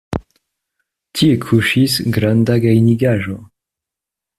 Tie 1.19 1.37
kuŝis 1.45 1.99
granda 2.17 2.59
gajnigaĵo. 2.67 3.41